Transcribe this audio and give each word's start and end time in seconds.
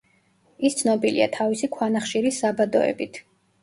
ის 0.69 0.77
ცნობილია 0.79 1.29
თავისი 1.37 1.71
ქვანახშირის 1.79 2.45
საბადოებით. 2.47 3.27